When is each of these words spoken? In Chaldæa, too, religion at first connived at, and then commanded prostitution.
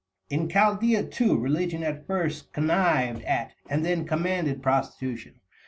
In 0.31 0.47
Chaldæa, 0.47 1.11
too, 1.11 1.37
religion 1.37 1.83
at 1.83 2.07
first 2.07 2.51
connived 2.53 3.21
at, 3.21 3.51
and 3.69 3.85
then 3.85 4.07
commanded 4.07 4.63
prostitution. 4.63 5.35